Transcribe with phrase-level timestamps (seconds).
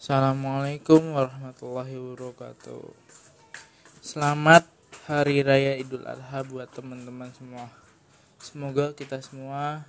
[0.00, 2.88] Assalamualaikum warahmatullahi wabarakatuh.
[4.00, 4.64] Selamat
[5.04, 7.68] Hari Raya Idul Adha buat teman-teman semua.
[8.40, 9.84] Semoga kita semua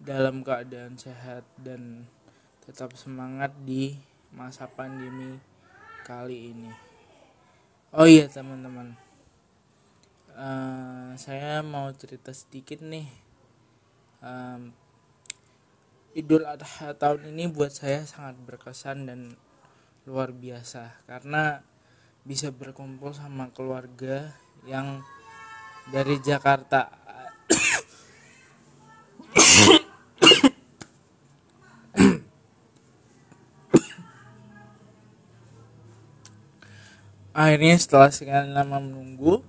[0.00, 2.08] dalam keadaan sehat dan
[2.64, 4.00] tetap semangat di
[4.32, 5.36] masa pandemi
[6.08, 6.72] kali ini.
[7.92, 8.96] Oh iya teman-teman,
[10.32, 13.04] uh, saya mau cerita sedikit nih.
[14.24, 14.72] Um,
[16.10, 19.38] Idul Adha tahun ini buat saya sangat berkesan dan
[20.02, 21.62] luar biasa karena
[22.26, 24.34] bisa berkumpul sama keluarga
[24.66, 25.06] yang
[25.94, 26.90] dari Jakarta.
[37.30, 39.46] Akhirnya setelah sekian lama menunggu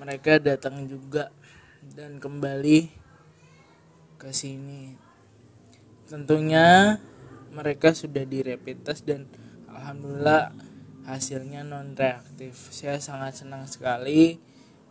[0.00, 1.28] mereka datang juga
[1.84, 2.92] dan kembali
[4.20, 4.94] ke sini.
[6.04, 7.00] Tentunya
[7.50, 9.24] mereka sudah direpit tes dan
[9.70, 10.52] alhamdulillah
[11.08, 12.68] hasilnya non reaktif.
[12.70, 14.36] Saya sangat senang sekali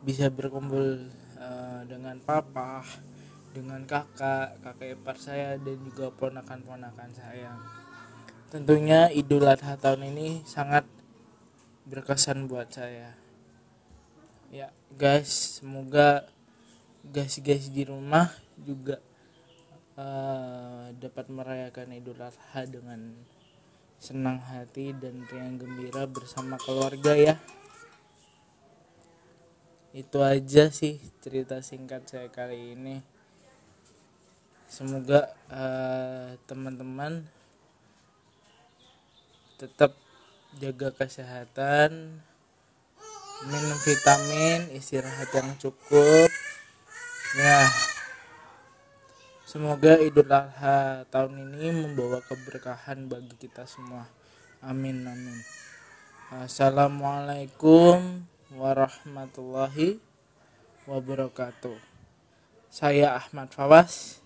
[0.01, 2.81] bisa berkumpul uh, dengan papa,
[3.53, 7.53] dengan kakak, kakak ipar saya dan juga ponakan-ponakan saya.
[8.49, 10.87] Tentunya Idul Adha tahun ini sangat
[11.85, 13.13] berkesan buat saya.
[14.49, 16.25] Ya, guys, semoga
[17.09, 18.29] guys-guys di rumah
[18.61, 19.01] juga
[19.97, 23.17] uh, dapat merayakan Idul Adha dengan
[23.97, 27.35] senang hati dan riang gembira bersama keluarga ya.
[29.89, 33.01] Itu aja sih cerita singkat saya kali ini.
[34.69, 37.25] Semoga uh, teman-teman
[39.57, 39.97] tetap
[40.61, 42.21] jaga kesehatan,
[43.49, 46.29] minum vitamin, istirahat yang cukup
[47.37, 47.69] Ya.
[49.45, 54.09] Semoga Idul Adha tahun ini membawa keberkahan bagi kita semua.
[54.65, 55.37] Amin amin.
[56.33, 60.01] Assalamualaikum warahmatullahi
[60.89, 61.77] wabarakatuh.
[62.73, 64.25] Saya Ahmad Fawas.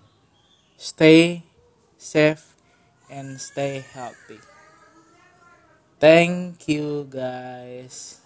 [0.80, 1.44] Stay
[2.00, 2.56] safe
[3.12, 4.40] and stay healthy.
[6.00, 8.23] Thank you guys.